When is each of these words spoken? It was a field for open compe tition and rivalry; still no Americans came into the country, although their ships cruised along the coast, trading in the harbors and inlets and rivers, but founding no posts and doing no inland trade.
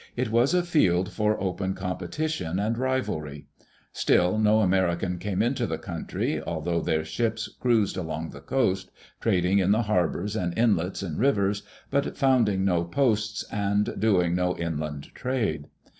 It 0.15 0.31
was 0.31 0.55
a 0.55 0.63
field 0.63 1.13
for 1.13 1.39
open 1.39 1.75
compe 1.75 2.09
tition 2.09 2.59
and 2.59 2.75
rivalry; 2.75 3.45
still 3.93 4.39
no 4.39 4.61
Americans 4.61 5.19
came 5.21 5.43
into 5.43 5.67
the 5.67 5.77
country, 5.77 6.41
although 6.41 6.81
their 6.81 7.05
ships 7.05 7.47
cruised 7.47 7.97
along 7.97 8.31
the 8.31 8.41
coast, 8.41 8.89
trading 9.19 9.59
in 9.59 9.71
the 9.73 9.83
harbors 9.83 10.35
and 10.35 10.57
inlets 10.57 11.03
and 11.03 11.19
rivers, 11.19 11.61
but 11.91 12.17
founding 12.17 12.65
no 12.65 12.83
posts 12.83 13.45
and 13.51 13.93
doing 13.99 14.33
no 14.33 14.57
inland 14.57 15.13
trade. 15.13 15.67